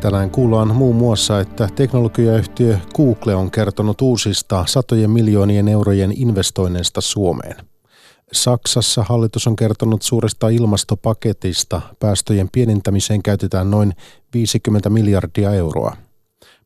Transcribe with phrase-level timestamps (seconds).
[0.00, 7.56] Tänään kuullaan muun muassa, että teknologiayhtiö Google on kertonut uusista satojen miljoonien eurojen investoinneista Suomeen.
[8.32, 11.80] Saksassa hallitus on kertonut suuresta ilmastopaketista.
[11.98, 13.92] Päästöjen pienentämiseen käytetään noin
[14.34, 15.96] 50 miljardia euroa.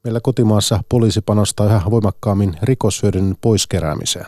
[0.05, 4.27] Meillä kotimaassa poliisi panostaa yhä voimakkaammin rikoshyödyn poiskeräämiseen.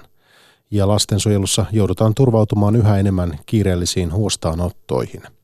[0.70, 5.35] Ja lastensuojelussa joudutaan turvautumaan yhä enemmän kiireellisiin huostaanottoihin.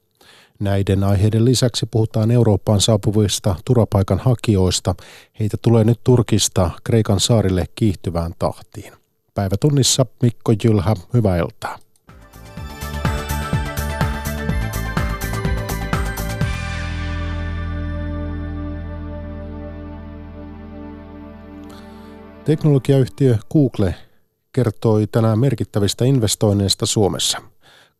[0.62, 4.94] Näiden aiheiden lisäksi puhutaan Eurooppaan saapuvista turvapaikanhakijoista.
[5.40, 8.92] Heitä tulee nyt Turkista Kreikan saarille kiihtyvään tahtiin.
[9.34, 11.78] Päivätunnissa Mikko Jylhä, hyvää iltaa.
[22.44, 23.94] Teknologiayhtiö Google
[24.52, 27.51] kertoi tänään merkittävistä investoinneista Suomessa.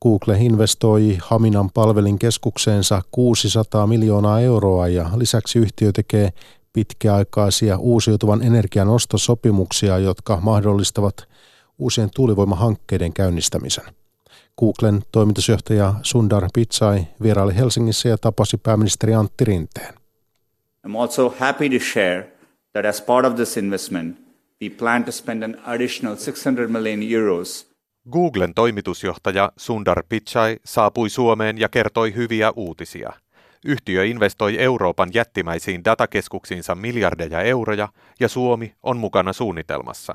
[0.03, 6.31] Google investoi Haminan palvelinkeskukseensa 600 miljoonaa euroa ja lisäksi yhtiö tekee
[6.73, 11.29] pitkäaikaisia uusiutuvan energian ostosopimuksia, jotka mahdollistavat
[11.79, 13.85] uusien tuulivoimahankkeiden käynnistämisen.
[14.59, 19.95] Googlen toimitusjohtaja Sundar Pichai vieraili Helsingissä ja tapasi pääministeri Antti Rinteen.
[20.87, 22.33] I'm also happy to share
[22.73, 24.19] that as part of this investment,
[24.63, 27.72] we plan to spend an additional 600 million euros
[28.11, 33.13] Googlen toimitusjohtaja Sundar Pichai saapui Suomeen ja kertoi hyviä uutisia.
[33.65, 37.89] Yhtiö investoi Euroopan jättimäisiin datakeskuksiinsa miljardeja euroja
[38.21, 40.15] ja Suomi on mukana suunnitelmassa.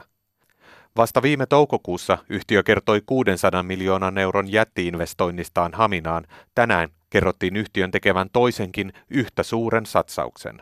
[0.98, 6.26] Vasta viime toukokuussa yhtiö kertoi 600 miljoonan euron jättiinvestoinnistaan Haminaan.
[6.56, 10.62] Tänään kerrottiin yhtiön tekevän toisenkin yhtä suuren satsauksen.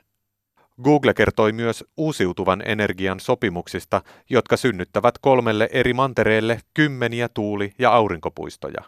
[0.83, 8.81] Google kertoi myös uusiutuvan energian sopimuksista, jotka synnyttävät kolmelle eri mantereelle kymmeniä tuuli- ja aurinkopuistoja.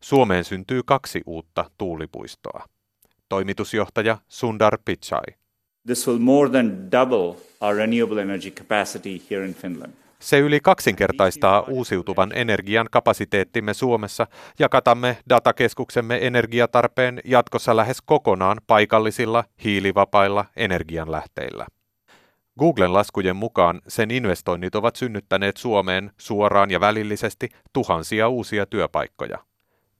[0.00, 2.64] Suomeen syntyy kaksi uutta tuulipuistoa.
[3.28, 5.34] Toimitusjohtaja Sundar Pichai.
[5.86, 9.92] This will more than double our renewable energy capacity here in Finland.
[10.22, 14.26] Se yli kaksinkertaistaa uusiutuvan energian kapasiteettimme Suomessa
[14.58, 21.66] ja katamme datakeskuksemme energiatarpeen jatkossa lähes kokonaan paikallisilla hiilivapailla energianlähteillä.
[22.58, 29.38] Googlen laskujen mukaan sen investoinnit ovat synnyttäneet Suomeen suoraan ja välillisesti tuhansia uusia työpaikkoja.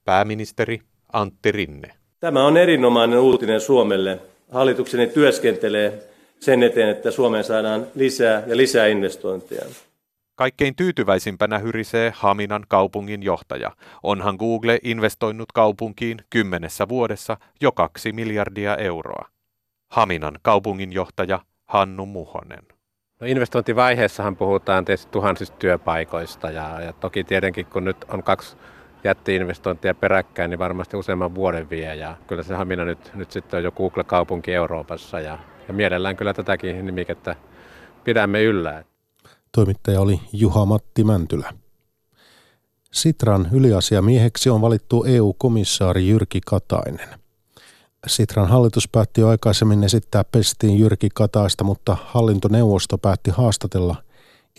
[0.05, 0.81] Pääministeri
[1.13, 1.93] Antti Rinne.
[2.19, 4.19] Tämä on erinomainen uutinen Suomelle.
[4.51, 6.03] Hallitukseni työskentelee
[6.39, 9.65] sen eteen, että Suomeen saadaan lisää ja lisää investointeja.
[10.35, 13.71] Kaikkein tyytyväisimpänä hyrisee Haminan kaupungin johtaja.
[14.03, 19.27] Onhan Google investoinut kaupunkiin kymmenessä vuodessa jo kaksi miljardia euroa.
[19.91, 22.63] Haminan kaupungin johtaja Hannu Muhonen.
[23.19, 28.57] No investointivaiheessahan puhutaan tietysti tuhansista työpaikoista ja, ja toki tietenkin kun nyt on kaksi
[29.03, 33.63] jätti-investointia peräkkäin, niin varmasti useamman vuoden vie ja kyllä se Hamina nyt, nyt sitten on
[33.63, 37.35] jo Google-kaupunki Euroopassa ja, ja mielellään kyllä tätäkin nimikettä
[38.03, 38.83] pidämme yllä.
[39.55, 41.53] Toimittaja oli Juha-Matti Mäntylä.
[42.93, 47.09] Sitran yliasiamieheksi on valittu EU-komissaari Jyrki Katainen.
[48.07, 53.95] Sitran hallitus päätti jo aikaisemmin esittää pestiin Jyrki Kataista, mutta hallintoneuvosto päätti haastatella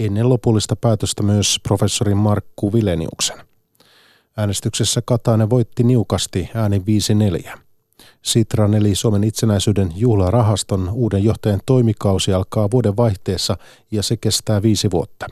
[0.00, 3.38] ennen lopullista päätöstä myös professori Markku Vileniuksen.
[4.36, 6.82] Äänestyksessä Katainen voitti niukasti ääni
[7.52, 7.63] 5-4.
[8.24, 13.56] Sitran eli Suomen itsenäisyyden juhlarahaston uuden johtajan toimikausi alkaa vuoden vaihteessa
[13.90, 15.26] ja se kestää viisi vuotta.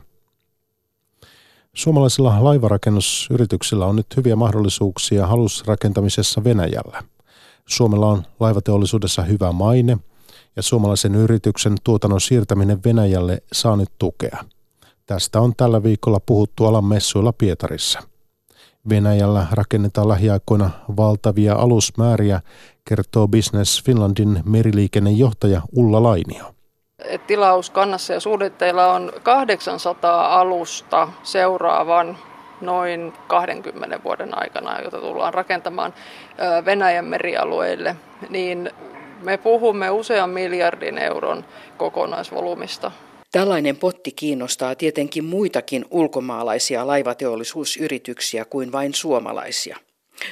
[1.73, 7.03] Suomalaisilla laivarakennusyrityksillä on nyt hyviä mahdollisuuksia halusrakentamisessa Venäjällä.
[7.65, 9.97] Suomella on laivateollisuudessa hyvä maine
[10.55, 14.37] ja suomalaisen yrityksen tuotannon siirtäminen Venäjälle saa nyt tukea.
[15.05, 17.99] Tästä on tällä viikolla puhuttu alan messuilla Pietarissa–
[18.89, 22.41] Venäjällä rakennetaan lähiaikoina valtavia alusmääriä,
[22.85, 26.45] kertoo Business Finlandin meriliikennejohtaja Ulla Lainio.
[27.27, 32.17] Tilauskannassa ja suunnitteilla on 800 alusta seuraavan
[32.61, 35.93] noin 20 vuoden aikana, jota tullaan rakentamaan
[36.65, 37.95] Venäjän merialueille,
[38.29, 38.71] niin
[39.21, 41.45] me puhumme usean miljardin euron
[41.77, 42.91] kokonaisvolumista.
[43.33, 49.77] Tällainen potti kiinnostaa tietenkin muitakin ulkomaalaisia laivateollisuusyrityksiä kuin vain suomalaisia.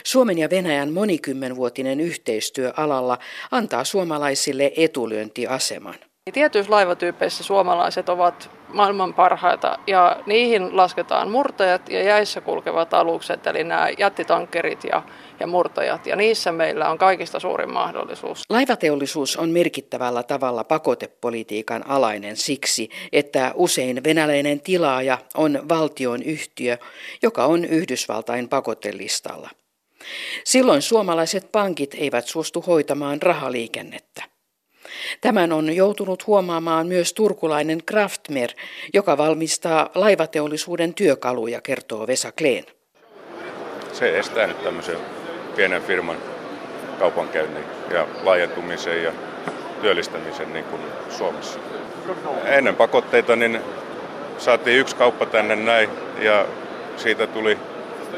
[0.04, 3.18] Suomen ja Venäjän monikymmenvuotinen yhteistyö alalla
[3.52, 5.96] antaa suomalaisille etulyöntiaseman.
[6.34, 13.64] Tietyissä laivatyypeissä suomalaiset ovat maailman parhaita ja niihin lasketaan murtajat ja jäissä kulkevat alukset, eli
[13.64, 15.04] nämä jättitankkerit ja,
[15.40, 16.08] ja murtajat.
[16.08, 18.42] Ja niissä meillä on kaikista suurin mahdollisuus.
[18.50, 26.78] Laivateollisuus on merkittävällä tavalla pakotepolitiikan alainen siksi, että usein venäläinen tilaaja on valtion yhtiö,
[27.22, 29.50] joka on Yhdysvaltain pakotelistalla.
[30.44, 34.31] Silloin suomalaiset pankit eivät suostu hoitamaan rahaliikennettä.
[35.22, 38.50] Tämän on joutunut huomaamaan myös turkulainen Kraftmer,
[38.94, 42.66] joka valmistaa laivateollisuuden työkaluja, kertoo Vesa Kleen.
[43.94, 44.98] Se estää nyt tämmöisen
[45.56, 46.18] pienen firman
[47.00, 47.64] kaupankäynnin
[47.94, 49.12] ja laajentumisen ja
[49.82, 51.60] työllistämisen niin kuin Suomessa.
[52.46, 53.60] Ennen pakotteita niin
[54.38, 55.90] saatiin yksi kauppa tänne näin
[56.20, 56.46] ja
[56.98, 57.58] siitä tuli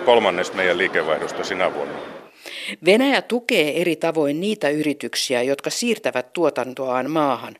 [0.06, 2.13] kolmannes meidän liikevaihdosta sinä vuonna.
[2.86, 7.56] Venäjä tukee eri tavoin niitä yrityksiä, jotka siirtävät tuotantoaan maahan.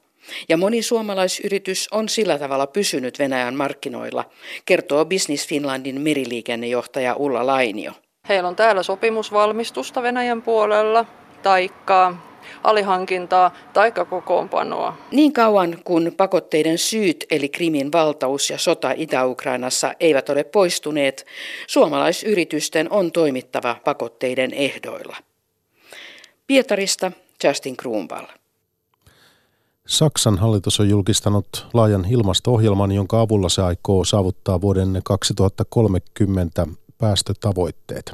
[0.50, 4.26] Ja moni suomalaisyritys on sillä tavalla pysynyt Venäjän markkinoilla,
[4.66, 7.92] kertoo Business Finlandin meriliikennejohtaja Ulla Lainio.
[8.30, 11.06] Heillä on täällä sopimusvalmistusta Venäjän puolella,
[11.44, 12.18] taikka
[12.64, 14.98] alihankintaa tai kokoonpanoa.
[15.12, 21.26] Niin kauan kun pakotteiden syyt eli Krimin valtaus ja sota Itä-Ukrainassa eivät ole poistuneet,
[21.68, 25.18] suomalaisyritysten on toimittava pakotteiden ehdoilla.
[26.48, 27.12] Pietarista
[27.44, 28.26] Justin Kruunvall.
[29.88, 36.68] Saksan hallitus on julkistanut laajan ilmasto-ohjelman, jonka avulla se aikoo saavuttaa vuoden 2030
[36.98, 38.12] päästötavoitteet.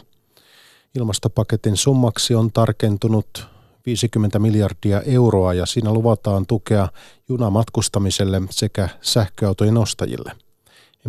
[0.96, 3.48] Ilmastopaketin summaksi on tarkentunut
[3.86, 6.88] 50 miljardia euroa ja siinä luvataan tukea
[7.30, 10.32] junamatkustamiselle sekä sähköautojen ostajille.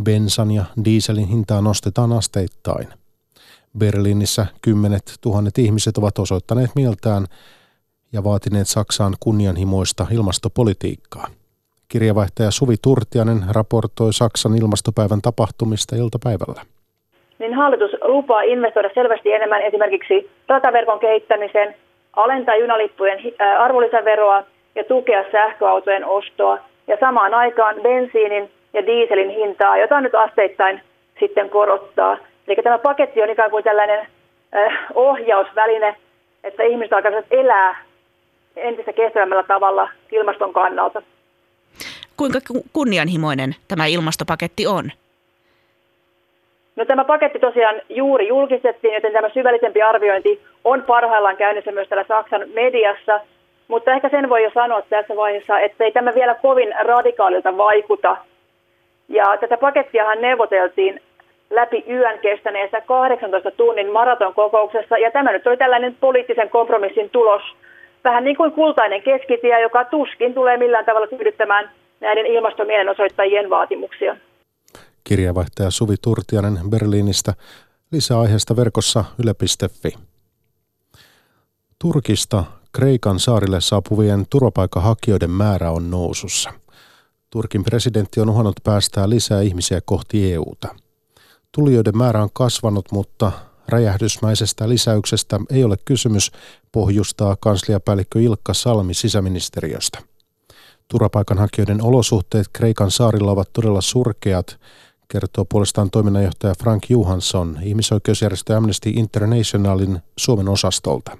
[0.03, 2.89] Bensan ja dieselin hintaa nostetaan asteittain.
[3.79, 7.25] Berliinissä kymmenet tuhannet ihmiset ovat osoittaneet mieltään
[8.13, 11.27] ja vaatineet Saksaan kunnianhimoista ilmastopolitiikkaa.
[11.89, 16.63] Kirjavaihtaja Suvi Turtianen raportoi Saksan ilmastopäivän tapahtumista iltapäivällä.
[17.39, 21.75] Niin hallitus lupaa investoida selvästi enemmän esimerkiksi rataverkon kehittämiseen,
[22.17, 23.19] alentaa junalippujen
[23.59, 30.81] arvonlisäveroa ja tukea sähköautojen ostoa ja samaan aikaan bensiinin ja dieselin hintaa, jota nyt asteittain
[31.21, 32.19] sitten korottaa.
[32.49, 34.07] Eli tämä paketti on ikään kuin tällainen
[34.95, 35.97] ohjausväline,
[36.45, 37.85] että ihmiset alkaisivat elää
[38.57, 41.03] entistä kestävämmällä tavalla ilmaston kannalta.
[42.17, 42.39] Kuinka
[42.73, 44.91] kunnianhimoinen tämä ilmastopaketti on?
[46.81, 52.05] No tämä paketti tosiaan juuri julkistettiin, joten tämä syvällisempi arviointi on parhaillaan käynnissä myös täällä
[52.09, 53.21] Saksan mediassa.
[53.69, 58.17] Mutta ehkä sen voi jo sanoa tässä vaiheessa, että ei tämä vielä kovin radikaalilta vaikuta.
[59.09, 61.01] Ja tätä pakettiahan neuvoteltiin
[61.51, 67.43] läpi yön kestäneessä 18 tunnin maratonkokouksessa, ja tämä nyt oli tällainen poliittisen kompromissin tulos,
[68.05, 74.17] vähän niin kuin kultainen keskitie, joka tuskin tulee millään tavalla tyydyttämään näiden ilmastomielenosoittajien vaatimuksia.
[75.05, 77.35] Kirjavaihtaja Suvi Turtianen Berliinistä.
[77.93, 79.95] Lisää aiheesta verkossa yle.fi.
[81.79, 86.53] Turkista Kreikan saarille saapuvien turvapaikanhakijoiden määrä on nousussa.
[87.31, 90.69] Turkin presidentti on uhannut päästää lisää ihmisiä kohti EUta.
[91.53, 93.33] Tulijoiden määrä on kasvanut, mutta
[93.69, 96.31] räjähdysmäisestä lisäyksestä ei ole kysymys,
[96.73, 99.99] pohjustaa kansliapäällikkö Ilkka Salmi sisäministeriöstä.
[100.89, 104.61] Turvapaikanhakijoiden olosuhteet Kreikan saarilla ovat todella surkeat,
[105.11, 111.19] kertoo puolestaan toiminnanjohtaja Frank Johansson ihmisoikeusjärjestö Amnesty Internationalin Suomen osastolta.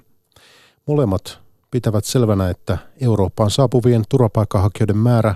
[0.87, 1.39] Molemmat
[1.71, 5.35] pitävät selvänä, että Eurooppaan saapuvien turvapaikanhakijoiden määrä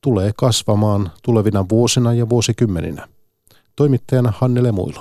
[0.00, 3.08] tulee kasvamaan tulevina vuosina ja vuosikymmeninä.
[3.76, 5.00] Toimittajana Hanne Lemuilu.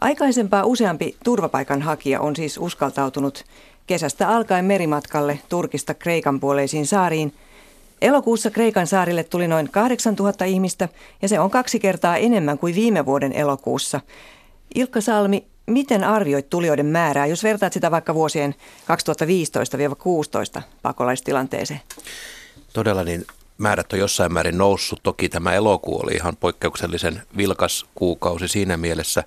[0.00, 3.44] Aikaisempaa useampi turvapaikanhakija on siis uskaltautunut
[3.86, 7.34] kesästä alkaen merimatkalle Turkista Kreikan puoleisiin saariin–
[8.02, 10.88] Elokuussa Kreikan saarille tuli noin 8000 ihmistä
[11.22, 14.00] ja se on kaksi kertaa enemmän kuin viime vuoden elokuussa.
[14.74, 18.54] Ilkka Salmi, miten arvioit tulijoiden määrää, jos vertaat sitä vaikka vuosien
[20.58, 21.80] 2015-16 pakolaistilanteeseen?
[22.72, 23.26] Todella niin
[23.58, 25.00] määrät on jossain määrin noussut.
[25.02, 29.24] Toki tämä elokuu oli ihan poikkeuksellisen vilkas kuukausi siinä mielessä.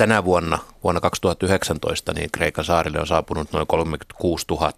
[0.00, 4.72] Tänä vuonna, vuonna 2019, niin Kreikan saarille on saapunut noin 36 000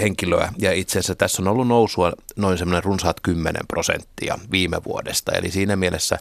[0.00, 0.52] henkilöä.
[0.58, 5.32] Ja itse asiassa tässä on ollut nousua noin semmoinen runsaat 10 prosenttia viime vuodesta.
[5.32, 6.18] Eli siinä mielessä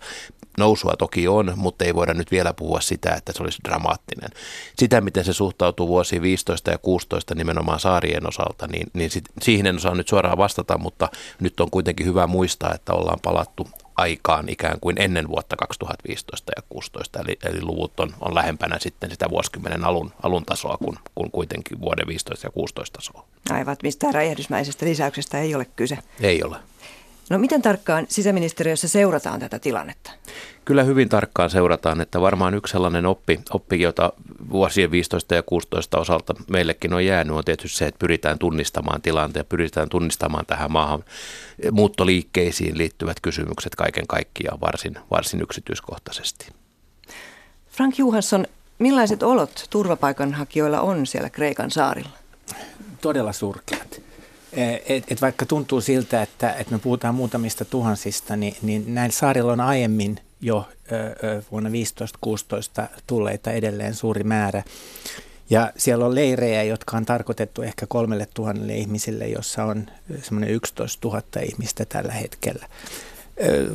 [0.58, 4.30] nousua toki on, mutta ei voida nyt vielä puhua sitä, että se olisi dramaattinen.
[4.78, 9.66] Sitä, miten se suhtautuu vuosiin 15 ja 16 nimenomaan saarien osalta, niin, niin sit, siihen
[9.66, 14.50] en osaa nyt suoraan vastata, mutta nyt on kuitenkin hyvä muistaa, että ollaan palattu aikaan
[14.50, 19.30] ikään kuin ennen vuotta 2015 ja 2016, eli, eli luvut on, on lähempänä sitten sitä
[19.30, 23.26] vuosikymmenen alun, alun tasoa kuin, kuin kuitenkin vuoden 15 ja 16 tasoa.
[23.50, 25.98] Aivan, mistään räjähdysmäisestä lisäyksestä ei ole kyse.
[26.22, 26.58] Ei ole.
[27.30, 30.12] No miten tarkkaan sisäministeriössä seurataan tätä tilannetta?
[30.66, 34.14] Kyllä hyvin tarkkaan seurataan, että varmaan yksi sellainen oppi, oppi jota
[34.52, 39.46] vuosien 15 ja 16 osalta meillekin on jäänyt, on tietysti se, että pyritään tunnistamaan tilanteen,
[39.46, 41.04] pyritään tunnistamaan tähän maahan
[41.72, 46.48] muuttoliikkeisiin liittyvät kysymykset kaiken kaikkiaan varsin, varsin yksityiskohtaisesti.
[47.70, 48.46] Frank Johansson,
[48.80, 52.24] millaiset olot turvapaikanhakijoilla on siellä Kreikan saarilla?
[53.04, 54.02] todella surkeat.
[54.86, 59.54] Et, et vaikka tuntuu siltä, että, että me puhutaan muutamista tuhansista, niin, niin näillä saarilla
[59.54, 64.64] on aiemmin jo ö, vuonna 15-16 tulleita edelleen suuri määrä.
[65.50, 69.86] Ja siellä on leirejä, jotka on tarkoitettu ehkä kolmelle tuhannelle ihmisille, jossa on
[70.22, 72.66] semmoinen 11 000 ihmistä tällä hetkellä.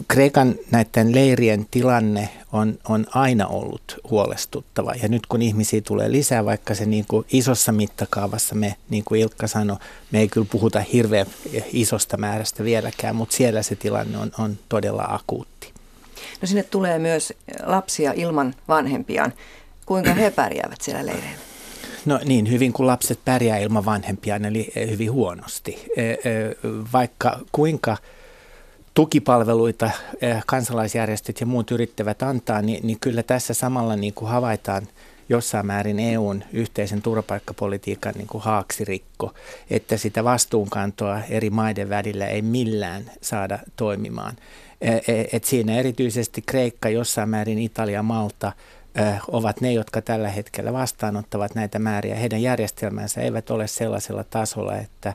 [0.08, 6.44] Kreikan näiden leirien tilanne on, on aina ollut huolestuttava ja nyt kun ihmisiä tulee lisää,
[6.44, 9.76] vaikka se niin kuin isossa mittakaavassa me, niin kuin Ilkka sanoi,
[10.12, 11.26] me ei kyllä puhuta hirveän
[11.72, 15.72] isosta määrästä vieläkään, mutta siellä se tilanne on, on todella akuutti.
[16.42, 19.32] No sinne tulee myös lapsia ilman vanhempiaan.
[19.86, 21.38] Kuinka he pärjäävät siellä leireillä?
[22.06, 25.84] No niin, hyvin kuin lapset pärjää ilman vanhempiaan, eli hyvin huonosti.
[26.92, 27.96] Vaikka kuinka
[28.98, 29.90] tukipalveluita
[30.46, 34.88] kansalaisjärjestöt ja muut yrittävät antaa, niin, niin kyllä tässä samalla niin kuin havaitaan
[35.28, 39.34] jossain määrin EUn yhteisen turvapaikkapolitiikan niin kuin haaksirikko,
[39.70, 44.36] että sitä vastuunkantoa eri maiden välillä ei millään saada toimimaan.
[45.32, 48.52] Et siinä erityisesti Kreikka, jossain määrin Italia, Malta–
[49.28, 52.14] ovat ne, jotka tällä hetkellä vastaanottavat näitä määriä.
[52.14, 55.14] Heidän järjestelmänsä eivät ole sellaisella tasolla, että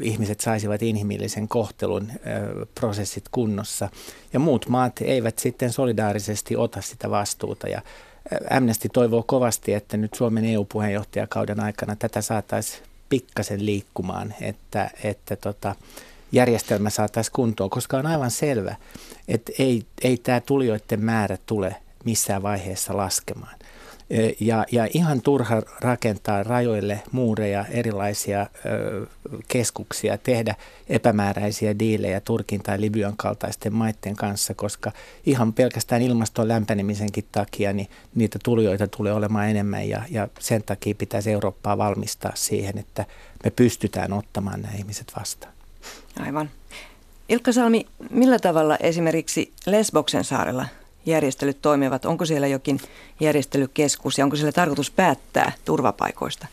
[0.00, 2.12] ihmiset saisivat inhimillisen kohtelun
[2.74, 3.88] prosessit kunnossa.
[4.32, 7.68] Ja muut maat eivät sitten solidaarisesti ota sitä vastuuta.
[7.68, 7.82] Ja
[8.50, 15.74] Amnesty toivoo kovasti, että nyt Suomen EU-puheenjohtajakauden aikana tätä saataisiin pikkasen liikkumaan, että, että tota,
[16.32, 18.76] järjestelmä saataisiin kuntoon, koska on aivan selvä,
[19.28, 23.58] että ei, ei tämä tulijoiden määrä tule missään vaiheessa laskemaan.
[24.40, 29.06] Ja, ja ihan turha rakentaa rajoille muureja, erilaisia ö,
[29.48, 30.54] keskuksia, tehdä
[30.88, 34.92] epämääräisiä diilejä Turkin tai Libyan kaltaisten maiden kanssa, koska
[35.26, 40.94] ihan pelkästään ilmaston lämpenemisenkin takia niin niitä tulijoita tulee olemaan enemmän ja, ja sen takia
[40.94, 43.04] pitäisi Eurooppaa valmistaa siihen, että
[43.44, 45.52] me pystytään ottamaan nämä ihmiset vastaan.
[46.20, 46.50] Aivan.
[47.28, 50.66] Ilkka Salmi, millä tavalla esimerkiksi Lesboksen saarella
[51.06, 52.04] järjestelyt toimivat?
[52.04, 52.80] Onko siellä jokin
[53.20, 56.46] järjestelykeskus ja onko siellä tarkoitus päättää turvapaikoista?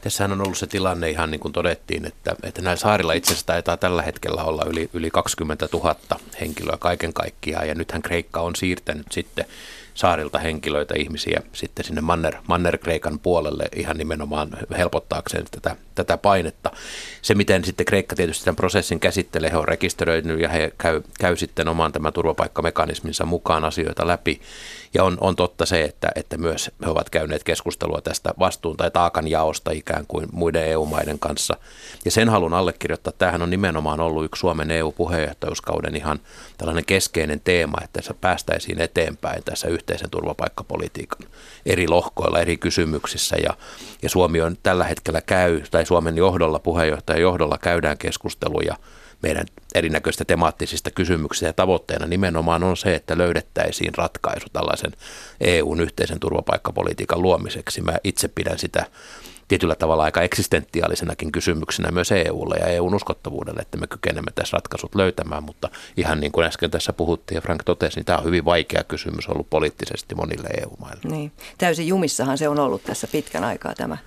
[0.00, 3.46] Tässähän on ollut se tilanne ihan niin kuin todettiin, että, että näillä saarilla itse asiassa
[3.46, 5.96] taitaa tällä hetkellä olla yli, yli 20 000
[6.40, 7.68] henkilöä kaiken kaikkiaan.
[7.68, 9.44] Ja nythän Kreikka on siirtänyt sitten
[9.94, 16.70] saarilta henkilöitä, ihmisiä sitten sinne Manner, Manner-Kreikan puolelle ihan nimenomaan helpottaakseen tätä, tätä painetta.
[17.22, 21.36] Se, miten sitten Kreikka tietysti tämän prosessin käsittelee, he on rekisteröinyt ja he käy, käy
[21.36, 24.40] sitten oman tämän turvapaikkamekanisminsa mukaan asioita läpi.
[24.94, 28.90] Ja on, on totta se, että, että myös he ovat käyneet keskustelua tästä vastuun tai
[28.90, 31.56] taakan jaosta ikään kuin muiden EU-maiden kanssa.
[32.04, 33.12] Ja sen halun allekirjoittaa.
[33.18, 36.20] Tämähän on nimenomaan ollut yksi Suomen EU-puheenjohtajuuskauden ihan
[36.58, 41.28] tällainen keskeinen teema, että se päästäisiin eteenpäin tässä yhteisen turvapaikkapolitiikan
[41.66, 43.36] eri lohkoilla, eri kysymyksissä.
[43.36, 43.54] Ja,
[44.02, 48.76] ja Suomi on tällä hetkellä käy, tai Suomen johdolla, puheenjohtajan johdolla käydään keskusteluja–
[49.22, 54.92] meidän erinäköistä temaattisista kysymyksistä ja tavoitteena nimenomaan on se, että löydettäisiin ratkaisu tällaisen
[55.40, 57.80] EUn yhteisen turvapaikkapolitiikan luomiseksi.
[57.80, 58.86] Mä itse pidän sitä
[59.48, 64.94] tietyllä tavalla aika eksistentiaalisenakin kysymyksenä myös EUlle ja EUn uskottavuudelle, että me kykenemme tässä ratkaisut
[64.94, 68.44] löytämään, mutta ihan niin kuin äsken tässä puhuttiin ja Frank totesi, niin tämä on hyvin
[68.44, 71.02] vaikea kysymys ollut poliittisesti monille EU-maille.
[71.04, 71.32] Niin.
[71.58, 73.98] Täysin jumissahan se on ollut tässä pitkän aikaa tämä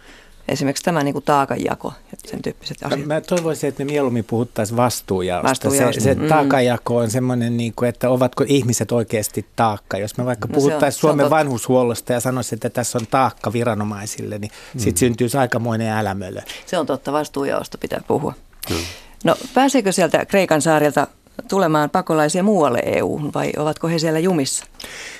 [0.48, 3.06] Esimerkiksi tämä niin kuin taakanjako ja sen tyyppiset asiat.
[3.06, 5.50] Mä toivoisin, että me mieluummin puhuttaisiin vastuujaosta.
[5.50, 6.02] vastuujaosta.
[6.02, 6.28] Se, se mm.
[6.28, 9.98] taakanjako on semmoinen, niin kuin, että ovatko ihmiset oikeasti taakka.
[9.98, 14.52] Jos me vaikka no puhuttaisiin Suomen vanhushuollosta ja sanoisiin, että tässä on taakka viranomaisille, niin
[14.74, 14.80] mm.
[14.80, 16.42] sitten syntyisi aikamoinen älämölö.
[16.66, 18.34] Se on totta, vastuujaosta pitää puhua.
[18.70, 18.76] Mm.
[19.24, 21.08] No pääseekö sieltä Kreikan saarilta
[21.50, 24.66] tulemaan pakolaisia muualle EU vai ovatko he siellä jumissa?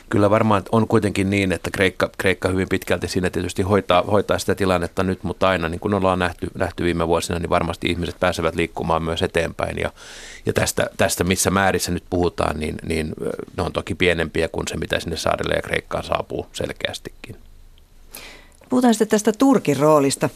[0.10, 4.56] Kyllä varmaan on kuitenkin niin, että Kreikka, Kreikka hyvin pitkälti siinä tietysti hoitaa, hoitaa sitä
[4.56, 8.56] tilannetta nyt, mutta aina niin kuin ollaan nähty, nähty viime vuosina, niin varmasti ihmiset pääsevät
[8.56, 9.78] liikkumaan myös eteenpäin.
[9.78, 9.92] Ja,
[10.46, 13.14] ja tästä, tästä, missä määrissä nyt puhutaan, niin, niin
[13.58, 17.36] ne on toki pienempiä kuin se, mitä sinne saarelle ja Kreikkaan saapuu selkeästikin.
[18.70, 20.30] Puhutaan sitten tästä Turkin roolista.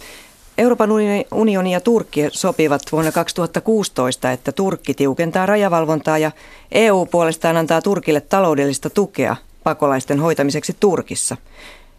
[0.59, 0.89] Euroopan
[1.31, 6.31] unioni ja Turkki sopivat vuonna 2016, että Turkki tiukentaa rajavalvontaa ja
[6.71, 11.37] EU puolestaan antaa Turkille taloudellista tukea pakolaisten hoitamiseksi Turkissa.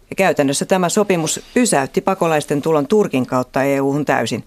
[0.09, 4.43] Ja käytännössä tämä sopimus pysäytti pakolaisten tulon Turkin kautta EU-hun täysin.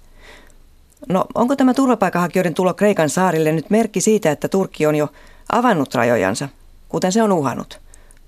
[1.08, 5.08] No onko tämä turvapaikanhakijoiden tulo Kreikan saarille nyt merkki siitä, että Turkki on jo
[5.52, 6.48] avannut rajojansa,
[6.88, 7.80] kuten se on uhannut?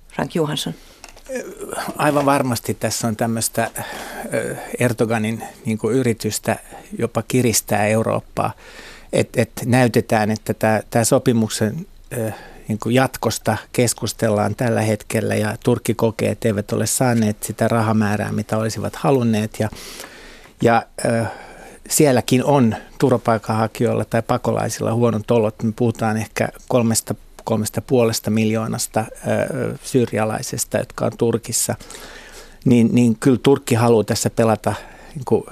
[0.08, 0.74] Frank Johansson.
[1.96, 3.70] Aivan varmasti tässä on tämmöistä
[4.78, 6.56] Erdoganin niin yritystä
[6.98, 8.52] jopa kiristää Eurooppaa,
[9.12, 11.86] että et näytetään, että tämä sopimuksen
[12.68, 18.32] niin kuin jatkosta keskustellaan tällä hetkellä ja Turkki kokee, että eivät ole saaneet sitä rahamäärää,
[18.32, 19.68] mitä olisivat halunneet ja
[20.62, 20.82] Ja
[21.88, 25.62] sielläkin on turvapaikanhakijoilla tai pakolaisilla huonot olot.
[25.62, 27.14] Me puhutaan ehkä kolmesta,
[27.46, 29.04] kolmesta puolesta miljoonasta
[29.82, 31.74] syyrialaisesta, jotka on Turkissa.
[32.64, 34.74] Niin, niin kyllä Turkki haluaa tässä pelata
[35.14, 35.44] niin kuin,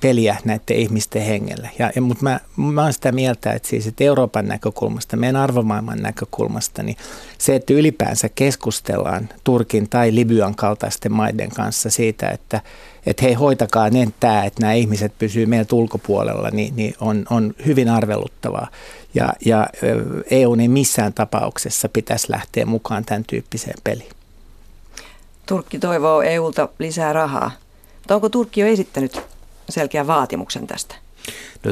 [0.00, 1.70] peliä näiden ihmisten hengelle.
[1.78, 6.02] Ja, ja, mutta mä, mä olen sitä mieltä, että, siis, että Euroopan näkökulmasta, meidän arvomaailman
[6.02, 6.96] näkökulmasta, niin
[7.38, 12.60] se, että ylipäänsä keskustellaan Turkin tai Libyan kaltaisten maiden kanssa siitä, että,
[13.06, 17.54] että hei hoitakaa ne tämä, että nämä ihmiset pysyy meiltä ulkopuolella, niin, niin on, on
[17.66, 18.68] hyvin arveluttavaa.
[19.14, 19.66] Ja, ja
[20.30, 24.10] EU ei missään tapauksessa pitäisi lähteä mukaan tämän tyyppiseen peliin.
[25.46, 27.50] Turkki toivoo EUlta lisää rahaa.
[27.98, 29.22] Mutta onko Turkki jo esittänyt
[29.68, 30.94] selkeän vaatimuksen tästä?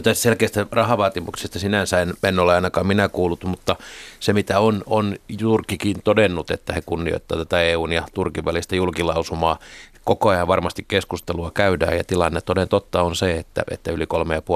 [0.02, 3.76] Tästä selkeästä rahavaatimuksesta sinänsä en, en ole ainakaan minä kuullut, mutta
[4.20, 9.58] se mitä on, on Turkikin todennut, että he kunnioittavat tätä EUn ja Turkin välistä julkilausumaa.
[10.04, 14.04] Koko ajan varmasti keskustelua käydään ja tilanne toden totta on se, että, että yli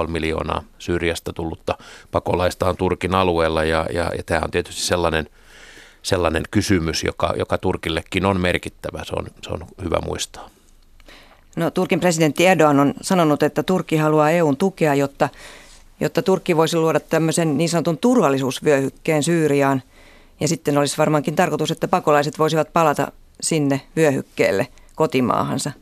[0.04, 1.78] 3,5 miljoonaa Syyriasta tullutta
[2.10, 5.26] pakolaista on Turkin alueella ja, ja, ja tämä on tietysti sellainen,
[6.02, 10.50] sellainen kysymys, joka, joka Turkillekin on merkittävä, se on, se on hyvä muistaa.
[11.56, 15.28] No, Turkin presidentti Erdogan on sanonut, että Turkki haluaa EUn tukea, jotta,
[16.00, 19.82] jotta Turkki voisi luoda tämmöisen niin sanotun turvallisuusvyöhykkeen Syyriaan.
[20.40, 25.72] Ja sitten olisi varmaankin tarkoitus, että pakolaiset voisivat palata sinne vyöhykkeelle kotimaahansa.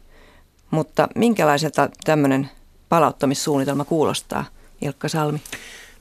[0.70, 2.50] Mutta minkälaiselta tämmöinen
[2.88, 4.44] palauttamissuunnitelma kuulostaa,
[4.80, 5.40] Ilkka Salmi?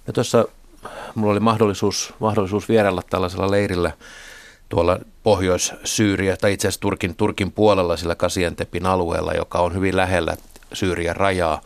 [0.07, 0.45] No tuossa
[1.15, 3.91] mulla oli mahdollisuus, mahdollisuus vierailla tällaisella leirillä
[4.69, 10.37] tuolla Pohjois-Syyriä tai itse asiassa Turkin, Turkin puolella sillä Kasiantepin alueella, joka on hyvin lähellä
[10.73, 11.61] Syyrian rajaa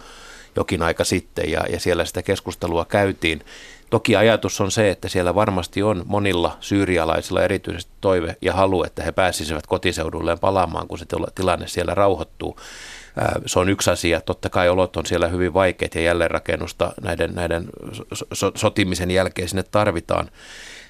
[0.55, 3.41] jokin aika sitten ja, ja siellä sitä keskustelua käytiin.
[3.89, 9.03] Toki ajatus on se, että siellä varmasti on monilla syyrialaisilla erityisesti toive ja halu, että
[9.03, 12.59] he pääsisivät kotiseudulleen palaamaan, kun se tilanne siellä rauhoittuu.
[13.45, 14.21] Se on yksi asia.
[14.21, 17.69] Totta kai olot on siellä hyvin vaikeat ja jälleenrakennusta näiden, näiden
[18.55, 20.29] sotimisen jälkeen sinne tarvitaan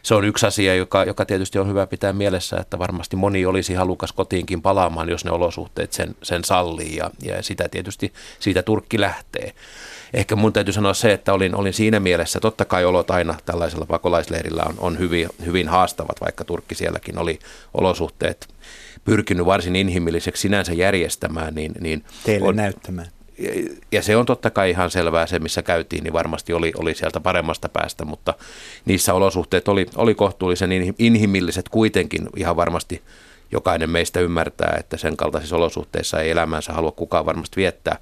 [0.04, 3.74] se on yksi asia, joka, joka tietysti on hyvä pitää mielessä, että varmasti moni olisi
[3.74, 9.02] halukas kotiinkin palaamaan, jos ne olosuhteet sen, sen sallii ja, ja sitä tietysti siitä Turkki
[9.02, 9.54] lähtee.
[10.14, 13.86] Ehkä mun täytyy sanoa se, että olin, olin siinä mielessä, totta kai olot aina tällaisella
[13.86, 17.40] pakolaisleirillä on, on hyvin, hyvin haastavat, vaikka Turkki sielläkin oli
[17.74, 18.48] olosuhteet
[19.06, 21.56] pyrkinyt varsin inhimilliseksi sinänsä järjestämään.
[21.56, 23.08] Niin, niin Teille on, näyttämään
[23.91, 27.20] ja se on totta kai ihan selvää, se missä käytiin, niin varmasti oli, oli sieltä
[27.20, 28.34] paremmasta päästä, mutta
[28.86, 33.02] niissä olosuhteet oli, oli kohtuullisen inhimilliset kuitenkin ihan varmasti
[33.52, 37.98] jokainen meistä ymmärtää, että sen kaltaisissa olosuhteissa ei elämänsä halua kukaan varmasti viettää.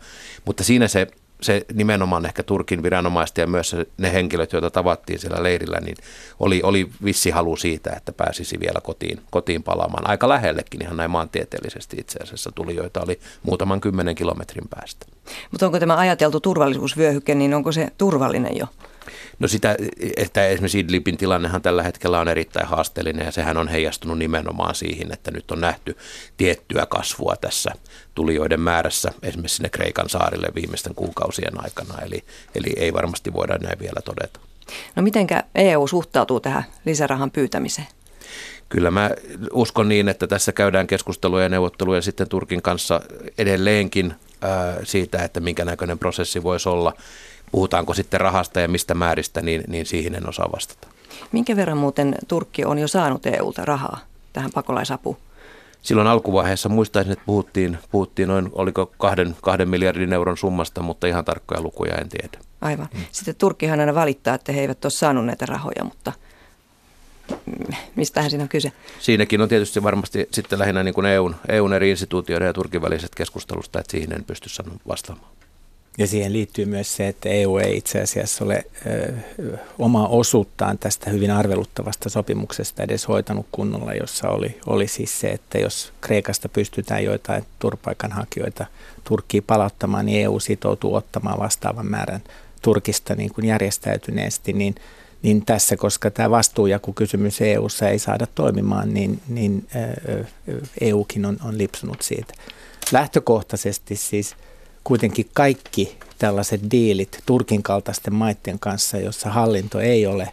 [0.45, 1.07] Mutta siinä se
[1.41, 5.95] se nimenomaan ehkä Turkin viranomaiset ja myös ne henkilöt, joita tavattiin siellä leirillä, niin
[6.39, 10.09] oli, oli vissi halu siitä, että pääsisi vielä kotiin, kotiin palaamaan.
[10.09, 15.05] Aika lähellekin ihan näin maantieteellisesti itse asiassa tuli, joita oli muutaman kymmenen kilometrin päästä.
[15.51, 18.67] Mutta onko tämä ajateltu turvallisuusvyöhyke, niin onko se turvallinen jo?
[19.39, 19.75] No sitä,
[20.17, 25.13] että esimerkiksi Idlibin tilannehan tällä hetkellä on erittäin haasteellinen ja sehän on heijastunut nimenomaan siihen,
[25.13, 25.97] että nyt on nähty
[26.37, 27.71] tiettyä kasvua tässä
[28.15, 32.23] tulijoiden määrässä esimerkiksi sinne Kreikan saarille viimeisten kuukausien aikana, eli,
[32.55, 34.39] eli ei varmasti voida näin vielä todeta.
[34.95, 37.87] No mitenkä EU suhtautuu tähän lisärahan pyytämiseen?
[38.69, 39.11] Kyllä mä
[39.53, 43.01] uskon niin, että tässä käydään keskusteluja ja neuvotteluja sitten Turkin kanssa
[43.37, 44.13] edelleenkin
[44.83, 46.93] siitä, että minkä näköinen prosessi voisi olla.
[47.51, 50.87] Puhutaanko sitten rahasta ja mistä määristä, niin, niin siihen en osaa vastata.
[51.31, 53.99] Minkä verran muuten Turkki on jo saanut EUlta rahaa
[54.33, 55.17] tähän pakolaisapuun?
[55.81, 61.25] Silloin alkuvaiheessa muistaisin, että puhuttiin, puhuttiin noin, oliko kahden, kahden miljardin euron summasta, mutta ihan
[61.25, 62.39] tarkkoja lukuja en tiedä.
[62.61, 62.89] Aivan.
[63.11, 66.13] Sitten Turkkihan aina valittaa, että he eivät ole saaneet näitä rahoja, mutta
[67.95, 68.71] mistähän siinä on kyse?
[68.99, 73.15] Siinäkin on tietysti varmasti sitten lähinnä niin kuin EUn, EUn eri instituutioiden ja Turkin väliset
[73.15, 75.31] keskustelusta, että siihen en pysty sanomaan vastaamaan.
[75.97, 79.13] Ja siihen liittyy myös se, että EU ei itse asiassa ole ö,
[79.79, 85.57] omaa osuuttaan tästä hyvin arveluttavasta sopimuksesta edes hoitanut kunnolla, jossa oli, oli siis se, että
[85.57, 88.65] jos Kreikasta pystytään joitain turvapaikanhakijoita
[89.03, 92.21] Turkkiin palauttamaan, niin EU sitoutuu ottamaan vastaavan määrän
[92.61, 94.75] Turkista niin kuin järjestäytyneesti, niin,
[95.21, 100.25] niin tässä, koska tämä vastuujakukysymys EUssa ei saada toimimaan, niin, niin ö,
[100.81, 102.33] EUkin on, on lipsunut siitä.
[102.91, 104.35] Lähtökohtaisesti siis–
[104.83, 110.31] kuitenkin kaikki tällaiset diilit Turkin kaltaisten maiden kanssa, jossa hallinto ei ole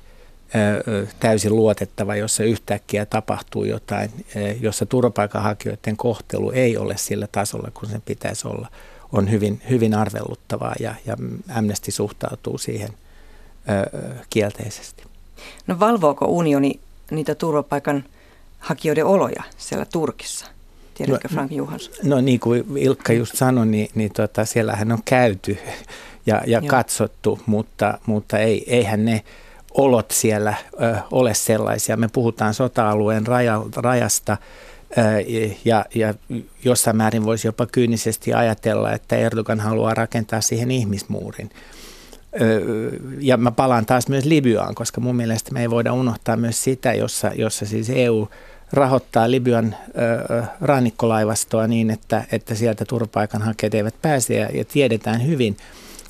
[1.20, 4.11] täysin luotettava, jossa yhtäkkiä tapahtuu jotain,
[4.61, 8.68] jossa turvapaikanhakijoiden kohtelu ei ole sillä tasolla, kun sen pitäisi olla,
[9.12, 11.16] on hyvin, hyvin arvelluttavaa ja, ja
[11.54, 12.90] Amnesty suhtautuu siihen
[14.30, 15.04] kielteisesti.
[15.66, 16.80] No valvooko unioni
[17.11, 20.56] niitä turvapaikanhakijoiden oloja siellä Turkissa?
[20.96, 21.94] Tiedätkö no, Frank Johansson?
[22.02, 25.59] No niin kuin Ilkka just sanoi, niin, niin tota, siellähän on käyty
[26.26, 29.22] ja, ja katsottu, mutta, mutta ei, eihän ne
[29.74, 31.96] olot siellä ö, ole sellaisia.
[31.96, 34.37] Me puhutaan sota-alueen raja, rajasta
[34.98, 35.02] ö,
[35.64, 36.14] ja, ja
[36.64, 41.50] jossain määrin voisi jopa kyynisesti ajatella, että Erdogan haluaa rakentaa siihen ihmismuurin.
[42.40, 42.61] Ö,
[43.20, 46.94] ja mä palaan taas myös Libyaan, koska mun mielestä me ei voida unohtaa myös sitä,
[46.94, 48.28] jossa, jossa siis EU
[48.72, 49.76] rahoittaa Libyan
[50.61, 55.57] rannikkolaivastoa niin, että, että sieltä turvapaikanhakijat eivät pääse ja, ja tiedetään hyvin,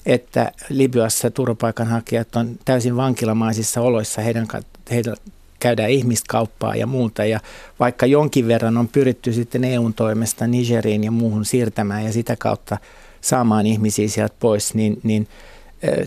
[0.07, 4.49] että Libyassa turvapaikanhakijat on täysin vankilamaisissa oloissa, heidän,
[4.91, 5.17] heidän
[5.61, 7.25] käydään ihmiskauppaa ja muuta.
[7.25, 7.41] Ja
[7.81, 12.79] vaikka jonkin verran on pyritty sitten EUn toimesta Nigeriin ja muuhun siirtämään ja sitä kautta
[13.21, 15.29] saamaan ihmisiä sieltä pois, niin, niin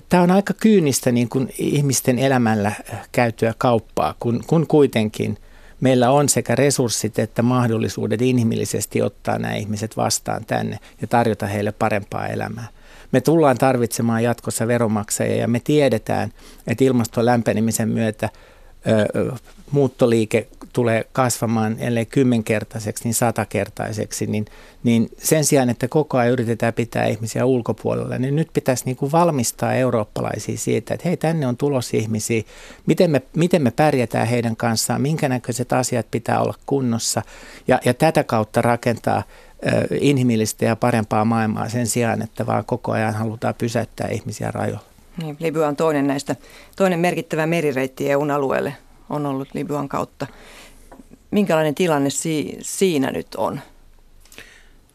[0.10, 2.72] Tämä on aika kyynistä niin kuin ihmisten elämällä
[3.12, 5.38] käytyä kauppaa, kun, kun kuitenkin
[5.80, 11.72] meillä on sekä resurssit että mahdollisuudet inhimillisesti ottaa nämä ihmiset vastaan tänne ja tarjota heille
[11.72, 12.68] parempaa elämää.
[13.12, 16.34] Me tullaan tarvitsemaan jatkossa veromaksajia ja me tiedetään,
[16.68, 18.30] että ilmaston lämpenemisen myötä
[19.72, 24.46] muuttoliike tulee kasvamaan ellei kymmenkertaiseksi, niin satakertaiseksi, niin,
[24.84, 29.12] niin sen sijaan, että koko ajan yritetään pitää ihmisiä ulkopuolella, niin nyt pitäisi niin kuin
[29.12, 32.44] valmistaa eurooppalaisia siitä, että hei, tänne on tulos ihmisiä,
[32.86, 37.22] miten me, miten me pärjätään heidän kanssaan, minkä näköiset asiat pitää olla kunnossa,
[37.68, 39.24] ja, ja tätä kautta rakentaa
[40.02, 44.89] inhimillistä ja parempaa maailmaa sen sijaan, että vaan koko ajan halutaan pysäyttää ihmisiä rajoilla.
[45.20, 46.36] Niin, Libya on toinen näistä,
[46.76, 48.74] toinen merkittävä merireitti EUn alueelle
[49.10, 50.28] on ollut Libyan kautta.
[51.32, 53.60] Minkälainen tilanne si- siinä nyt on?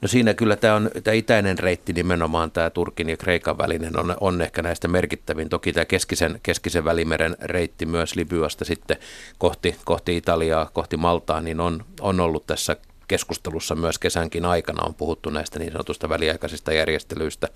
[0.00, 4.16] No siinä kyllä tämä, on, tämä itäinen reitti nimenomaan, tämä Turkin ja Kreikan välinen on,
[4.20, 5.48] on ehkä näistä merkittävin.
[5.48, 8.96] Toki tämä keskisen, keskisen välimeren reitti myös Libyasta sitten
[9.38, 12.76] kohti, kohti Italiaa, kohti Maltaa, niin on, on ollut tässä
[13.08, 17.48] keskustelussa myös kesänkin aikana on puhuttu näistä niin sanotusta väliaikaisista järjestelyistä,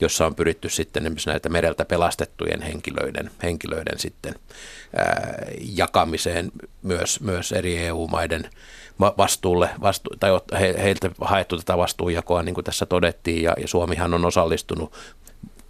[0.00, 4.34] jossa on pyritty sitten esimerkiksi näitä mereltä pelastettujen henkilöiden, henkilöiden sitten
[4.96, 6.52] ää, jakamiseen
[6.82, 8.50] myös, myös eri EU-maiden
[9.00, 10.30] vastuulle, vastu, tai
[10.60, 14.92] he, heiltä haettu tätä vastuunjakoa, niin kuin tässä todettiin, ja, ja Suomihan on osallistunut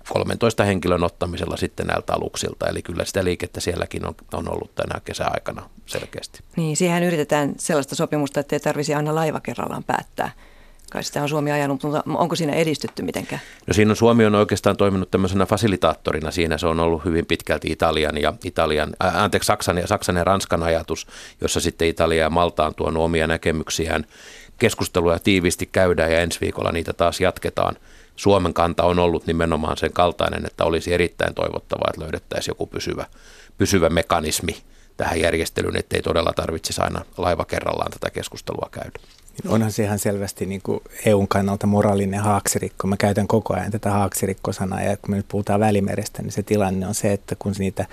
[0.09, 2.69] 13 henkilön ottamisella sitten näiltä aluksilta.
[2.69, 6.41] Eli kyllä sitä liikettä sielläkin on, on ollut tänä kesäaikana selkeästi.
[6.57, 10.31] Niin, siihen yritetään sellaista sopimusta, että ei tarvisi aina laiva kerrallaan päättää.
[10.91, 13.41] Kai sitä on Suomi ajanut, mutta onko siinä edistytty mitenkään?
[13.67, 16.31] No siinä on Suomi on oikeastaan toiminut tämmöisenä fasilitaattorina.
[16.31, 20.25] Siinä se on ollut hyvin pitkälti Italian ja Italian, ää, anteeksi, Saksan ja, Saksan ja
[20.25, 21.07] Ranskan ajatus,
[21.41, 24.07] jossa sitten Italia ja Malta on tuonut omia näkemyksiään.
[24.59, 27.77] Keskusteluja tiivisti käydään ja ensi viikolla niitä taas jatketaan–
[28.17, 33.07] Suomen kanta on ollut nimenomaan sen kaltainen, että olisi erittäin toivottavaa, että löydettäisiin joku pysyvä,
[33.59, 34.57] pysyvä mekanismi
[34.97, 38.99] tähän järjestelyyn, ettei todella tarvitsisi aina laiva kerrallaan tätä keskustelua käydä.
[39.49, 42.87] Onhan se ihan selvästi niin kuin EUn kannalta moraalinen haaksirikko.
[42.87, 46.87] Mä käytän koko ajan tätä haaksirikkosanaa ja kun me nyt puhutaan välimerestä, niin se tilanne
[46.87, 47.87] on se, että kun niitä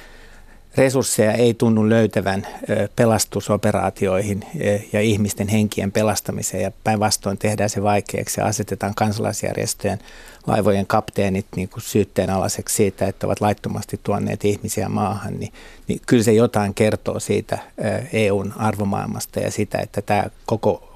[0.78, 2.48] resursseja ei tunnu löytävän
[2.96, 4.46] pelastusoperaatioihin
[4.94, 10.00] ja ihmisten henkien pelastamiseen ja päinvastoin tehdään se vaikeaksi ja asetetaan kansalaisjärjestöjen
[10.48, 15.54] laivojen kapteenit niin kuin syytteenalaiseksi siitä, että ovat laittomasti tuonneet ihmisiä maahan, niin,
[15.88, 17.58] niin kyllä se jotain kertoo siitä
[18.14, 20.91] EUn arvomaailmasta ja sitä, että tämä koko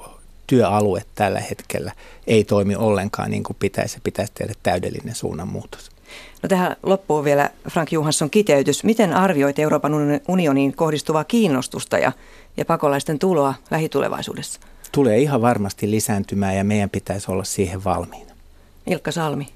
[0.48, 1.92] työalue tällä hetkellä
[2.28, 3.98] ei toimi ollenkaan niin kuin pitäisi.
[4.04, 5.90] Pitäisi tehdä täydellinen suunnanmuutos.
[6.44, 8.84] No tähän loppuun vielä Frank Johansson kiteytys.
[8.84, 9.92] Miten arvioit Euroopan
[10.28, 12.12] unioniin kohdistuvaa kiinnostusta ja,
[12.58, 14.60] ja pakolaisten tuloa lähitulevaisuudessa?
[14.92, 18.32] Tulee ihan varmasti lisääntymään ja meidän pitäisi olla siihen valmiina.
[18.88, 19.48] Ilkka Salmi.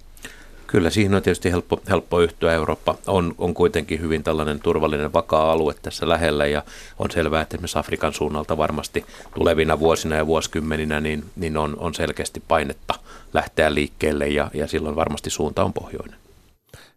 [0.71, 2.53] Kyllä, siihen on tietysti helppo, helppo yhtyä.
[2.53, 6.63] Eurooppa on, on kuitenkin hyvin tällainen turvallinen, vakaa alue tässä lähellä ja
[6.99, 9.05] on selvää, että esimerkiksi Afrikan suunnalta varmasti
[9.35, 12.93] tulevina vuosina ja vuosikymmeninä niin, niin on, on selkeästi painetta
[13.33, 16.19] lähteä liikkeelle ja, ja silloin varmasti suunta on pohjoinen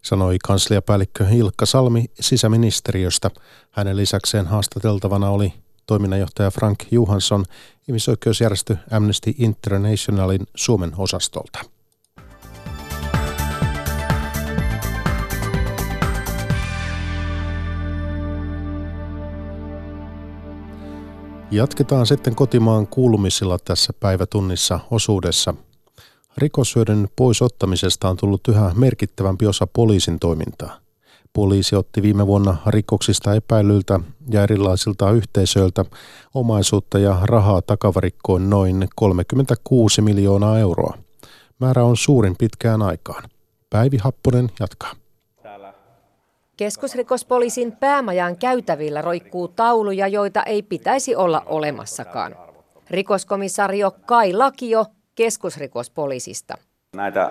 [0.03, 3.31] sanoi kansliapäällikkö Ilkka Salmi sisäministeriöstä.
[3.71, 5.53] Hänen lisäkseen haastateltavana oli
[5.87, 7.45] toiminnanjohtaja Frank Johansson
[7.89, 11.72] ihmisoikeusjärjestö Amnesty Internationalin Suomen osastolta.
[21.53, 25.55] Jatketaan sitten kotimaan kuulumisilla tässä päivätunnissa osuudessa–
[26.37, 30.79] Rikoshyödyn poisottamisesta on tullut yhä merkittävämpi osa poliisin toimintaa.
[31.33, 35.85] Poliisi otti viime vuonna rikoksista epäilyiltä ja erilaisilta yhteisöiltä
[36.35, 40.99] omaisuutta ja rahaa takavarikkoon noin 36 miljoonaa euroa.
[41.59, 43.23] Määrä on suurin pitkään aikaan.
[43.71, 45.02] Päivi Happonen jatkaa.
[46.57, 52.37] Keskusrikospoliisin päämajan käytävillä roikkuu tauluja, joita ei pitäisi olla olemassakaan.
[52.91, 56.55] Rikoskomissario Kai Lakio keskusrikospoliisista.
[56.97, 57.31] Näitä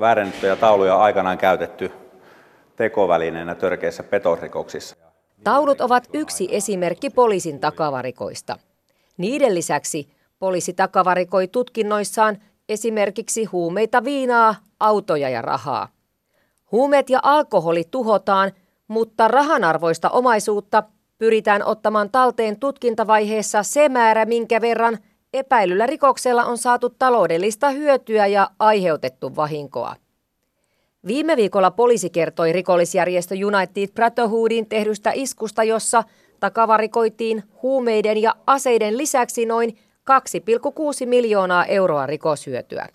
[0.00, 1.92] väärennettyjä tauluja on aikanaan käytetty
[2.76, 4.96] tekovälineenä törkeissä petosrikoksissa.
[5.44, 8.58] Taulut ovat yksi esimerkki poliisin takavarikoista.
[9.16, 15.88] Niiden lisäksi poliisi takavarikoi tutkinnoissaan esimerkiksi huumeita, viinaa, autoja ja rahaa.
[16.74, 18.52] Huumeet ja alkoholi tuhotaan,
[18.88, 20.82] mutta rahanarvoista omaisuutta
[21.18, 24.98] pyritään ottamaan talteen tutkintavaiheessa se määrä, minkä verran
[25.34, 29.96] epäilyllä rikoksella on saatu taloudellista hyötyä ja aiheutettu vahinkoa.
[31.06, 36.04] Viime viikolla poliisi kertoi rikollisjärjestö United Brotherhoodin tehdystä iskusta, jossa
[36.40, 39.78] takavarikoitiin huumeiden ja aseiden lisäksi noin
[40.10, 42.88] 2,6 miljoonaa euroa rikoshyötyä.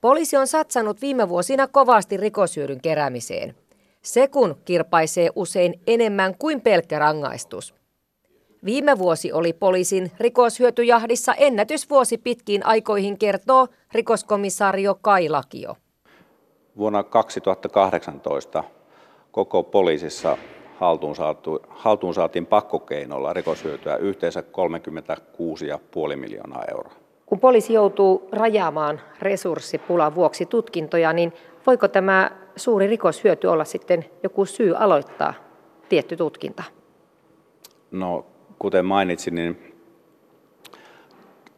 [0.00, 3.54] Poliisi on satsannut viime vuosina kovasti rikoshyödyn keräämiseen.
[4.02, 7.74] Se kun kirpaisee usein enemmän kuin pelkkä rangaistus.
[8.64, 15.76] Viime vuosi oli poliisin rikoshyötyjahdissa ennätysvuosi pitkiin aikoihin, kertoo rikoskomissaario Kai Lakio.
[16.76, 18.64] Vuonna 2018
[19.30, 20.38] koko poliisissa
[20.76, 26.94] haltuun, saatu, haltuun saatiin pakkokeinolla rikoshyötyä yhteensä 36,5 miljoonaa euroa.
[27.28, 31.32] Kun poliisi joutuu rajaamaan resurssipulan vuoksi tutkintoja, niin
[31.66, 35.34] voiko tämä suuri rikoshyöty olla sitten joku syy aloittaa
[35.88, 36.62] tietty tutkinta?
[37.90, 38.26] No,
[38.58, 39.74] kuten mainitsin, niin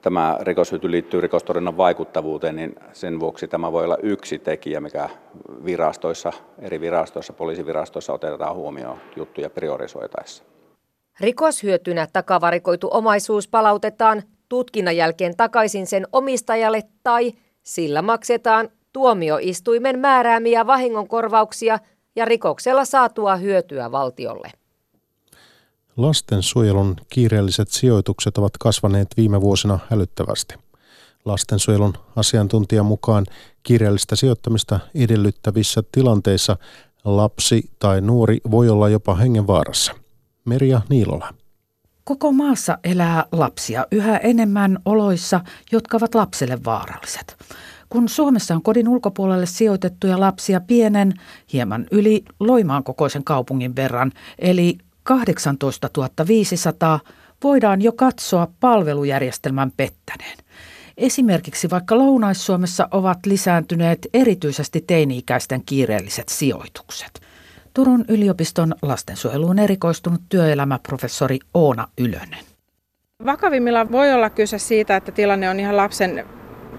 [0.03, 5.09] tämä rikoshyöty liittyy rikostorjunnan vaikuttavuuteen, niin sen vuoksi tämä voi olla yksi tekijä, mikä
[5.65, 10.45] virastoissa, eri virastoissa, poliisivirastoissa otetaan huomioon juttuja priorisoitaessa.
[11.21, 17.33] Rikoshyötynä takavarikoitu omaisuus palautetaan tutkinnan jälkeen takaisin sen omistajalle tai
[17.63, 21.79] sillä maksetaan tuomioistuimen määräämiä vahingonkorvauksia
[22.17, 24.51] ja rikoksella saatua hyötyä valtiolle.
[25.97, 30.55] Lastensuojelun kiireelliset sijoitukset ovat kasvaneet viime vuosina hälyttävästi.
[31.25, 33.27] Lastensuojelun asiantuntijan mukaan
[33.63, 36.57] kiireellistä sijoittamista edellyttävissä tilanteissa
[37.05, 39.93] lapsi tai nuori voi olla jopa hengenvaarassa.
[40.45, 41.35] Merja Niilola.
[42.11, 45.41] Koko maassa elää lapsia yhä enemmän oloissa,
[45.73, 47.37] jotka ovat lapselle vaaralliset.
[47.89, 51.13] Kun Suomessa on kodin ulkopuolelle sijoitettuja lapsia pienen,
[51.53, 55.89] hieman yli Loimaan kokoisen kaupungin verran, eli 18
[56.29, 57.01] 500,
[57.43, 60.39] voidaan jo katsoa palvelujärjestelmän pettäneen.
[60.97, 67.30] Esimerkiksi vaikka Lounais-Suomessa ovat lisääntyneet erityisesti teini-ikäisten kiireelliset sijoitukset.
[67.75, 72.45] Turun yliopiston lastensuojeluun erikoistunut työelämäprofessori Oona Ylönen.
[73.25, 76.27] Vakavimmillaan voi olla kyse siitä, että tilanne on ihan lapsen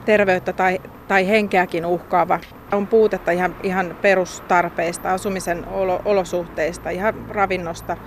[0.06, 2.40] terveyttä tai, tai henkeäkin uhkaava.
[2.72, 7.98] On puutetta ihan, ihan perustarpeista, asumisen olo, olosuhteista, ihan ravinnosta,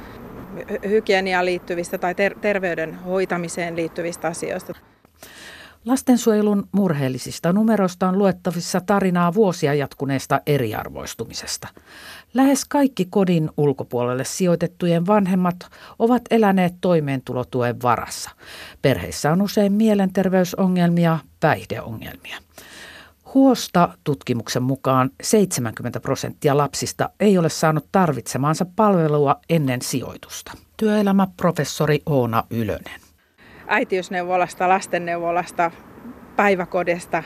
[0.89, 4.75] hygieniaan liittyvistä tai ter- terveyden hoitamiseen liittyvistä asioista.
[5.85, 11.69] Lastensuojelun murheellisista numeroista on luettavissa tarinaa vuosia jatkuneesta eriarvoistumisesta.
[12.35, 15.57] Lähes kaikki kodin ulkopuolelle sijoitettujen vanhemmat
[15.99, 18.31] ovat eläneet toimeentulotuen varassa.
[18.83, 22.37] Perheissä on usein mielenterveysongelmia, päihdeongelmia.
[23.35, 30.53] Huosta tutkimuksen mukaan 70 prosenttia lapsista ei ole saanut tarvitsemaansa palvelua ennen sijoitusta.
[30.77, 33.04] Työelämäprofessori Oona Ylönen.
[33.67, 35.71] Äitiysneuvolasta, lastenneuvolasta,
[36.37, 37.23] päiväkodista,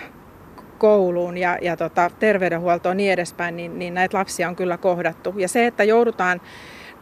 [0.79, 5.35] kouluun ja, ja tota, terveydenhuoltoon niin edespäin, niin, niin näitä lapsia on kyllä kohdattu.
[5.37, 6.41] Ja se, että joudutaan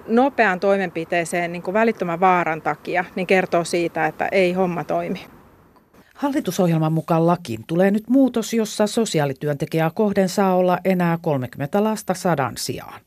[0.07, 5.36] nopeaan toimenpiteeseen niin kuin välittömän vaaran takia, niin kertoo siitä, että ei homma toimi.
[6.17, 12.55] Hallitusohjelman mukaan lakiin tulee nyt muutos, jossa sosiaalityöntekijää kohden saa olla enää 30 lasta sadan
[12.59, 13.01] sijaan.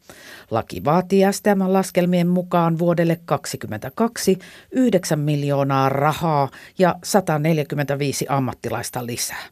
[0.51, 4.39] Laki vaatii STM laskelmien mukaan vuodelle 2022
[4.71, 9.45] 9 miljoonaa rahaa ja 145 ammattilaista lisää.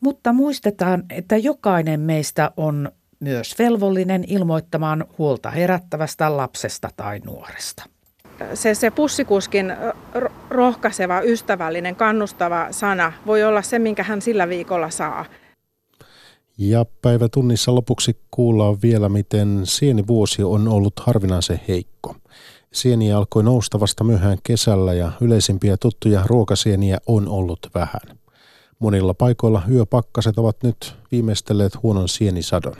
[0.00, 7.84] Mutta muistetaan, että jokainen meistä on myös velvollinen ilmoittamaan huolta herättävästä lapsesta tai nuoresta.
[8.54, 9.72] Se, se pussikuskin
[10.50, 15.24] rohkaiseva, ystävällinen, kannustava sana voi olla se, minkä hän sillä viikolla saa.
[16.58, 22.16] Ja päivätunnissa lopuksi kuullaan vielä, miten sienivuosi on ollut harvinaisen heikko.
[22.72, 28.18] Sieni alkoi nousta vasta myöhään kesällä ja yleisimpiä tuttuja ruokasieniä on ollut vähän.
[28.78, 32.74] Monilla paikoilla yöpakkaset ovat nyt viimeistelleet huonon sienisadon.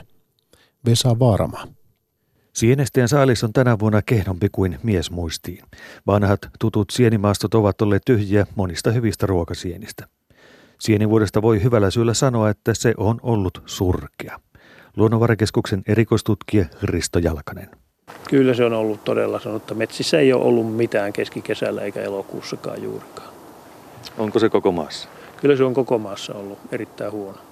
[0.87, 1.77] Vesa Vaarama.
[2.52, 5.64] Sienestäjän saalis on tänä vuonna kehnompi kuin mies muistiin.
[6.06, 10.06] Vanhat tutut sienimaastot ovat olleet tyhjiä monista hyvistä ruokasienistä.
[10.80, 14.40] Sienivuodesta voi hyvällä syyllä sanoa, että se on ollut surkea.
[14.96, 17.70] Luonnonvarakeskuksen erikoistutkija Risto Jalkanen.
[18.30, 19.74] Kyllä se on ollut todella sanottu.
[19.74, 23.28] Metsissä ei ole ollut mitään keskikesällä eikä elokuussakaan juurikaan.
[24.18, 25.08] Onko se koko maassa?
[25.40, 27.47] Kyllä se on koko maassa ollut erittäin huono.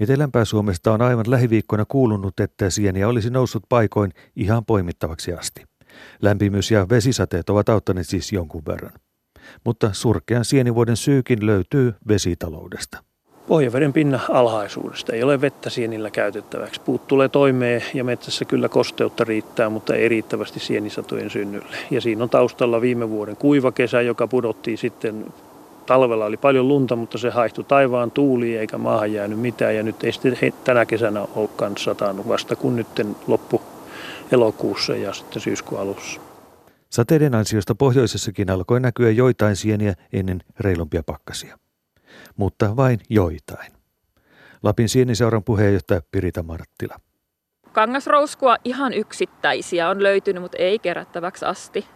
[0.00, 5.64] Etelämpää Suomesta on aivan lähiviikkoina kuulunut, että sieniä olisi noussut paikoin ihan poimittavaksi asti.
[6.22, 8.92] Lämpimyys ja vesisateet ovat auttaneet siis jonkun verran.
[9.64, 12.98] Mutta surkean sienivuoden syykin löytyy vesitaloudesta.
[13.48, 15.12] Pohjaveden pinnan alhaisuudesta.
[15.12, 16.80] Ei ole vettä sienillä käytettäväksi.
[16.80, 21.76] Puut tulee toimeen ja metsässä kyllä kosteutta riittää, mutta ei riittävästi sienisatojen synnylle.
[21.90, 25.26] Ja siinä on taustalla viime vuoden kuiva kesä, joka pudottiin sitten
[25.88, 29.76] talvella oli paljon lunta, mutta se haihtui taivaan tuuliin eikä maahan jäänyt mitään.
[29.76, 32.86] Ja nyt ei sitten tänä kesänä olekaan satanut vasta kun nyt
[33.26, 33.62] loppu
[34.32, 36.20] elokuussa ja sitten syyskuun alussa.
[36.90, 41.58] Sateiden ansiosta pohjoisessakin alkoi näkyä joitain sieniä ennen reilumpia pakkasia.
[42.36, 43.72] Mutta vain joitain.
[44.62, 46.96] Lapin sieniseuran puheenjohtaja Pirita Marttila.
[47.72, 51.86] Kangasrouskua ihan yksittäisiä on löytynyt, mutta ei kerättäväksi asti.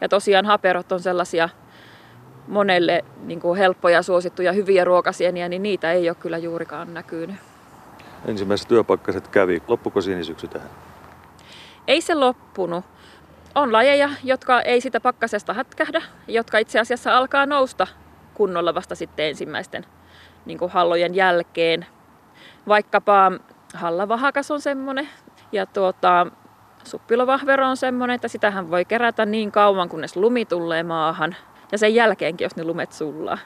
[0.00, 1.48] Ja tosiaan haperot on sellaisia
[2.48, 7.36] monelle niin kuin helppoja, suosittuja, hyviä ruokasieniä, niin niitä ei ole kyllä juurikaan näkynyt.
[8.26, 9.62] Ensimmäiset työpakkaset kävi.
[9.68, 10.68] Loppuko sienisyksy tähän?
[11.88, 12.84] Ei se loppunut.
[13.54, 17.86] On lajeja, jotka ei sitä pakkasesta hätkähdä, jotka itse asiassa alkaa nousta
[18.34, 19.86] kunnolla vasta sitten ensimmäisten
[20.46, 21.86] niin kuin hallojen jälkeen.
[22.68, 23.32] Vaikkapa
[23.74, 25.08] hallavahakas on semmoinen
[25.52, 26.26] ja tuota,
[26.84, 31.36] suppilovahvero on semmoinen, että sitähän voi kerätä niin kauan, kunnes lumi tulee maahan–
[31.72, 33.38] ja sen jälkeenkin, jos ne lumet sullaa.